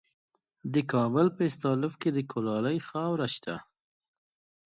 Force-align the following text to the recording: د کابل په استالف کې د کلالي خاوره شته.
د 0.73 0.75
کابل 0.91 1.27
په 1.35 1.41
استالف 1.49 1.93
کې 2.01 2.09
د 2.13 2.17
کلالي 2.31 2.77
خاوره 2.89 3.27
شته. 3.35 3.55